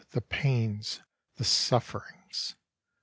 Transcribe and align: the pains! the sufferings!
the 0.13 0.21
pains! 0.21 0.99
the 1.35 1.43
sufferings! 1.43 2.55